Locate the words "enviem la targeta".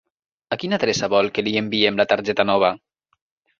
1.63-2.49